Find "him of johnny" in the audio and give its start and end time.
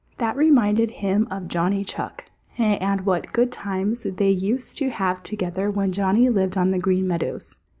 1.05-1.85